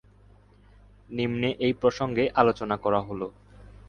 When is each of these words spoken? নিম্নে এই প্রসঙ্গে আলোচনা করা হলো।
নিম্নে 1.09 1.49
এই 1.59 1.73
প্রসঙ্গে 1.73 2.23
আলোচনা 2.35 2.75
করা 2.77 2.99
হলো। 3.01 3.27